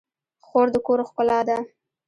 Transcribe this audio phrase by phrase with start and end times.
[0.45, 1.57] خور د کور ښکلا ده.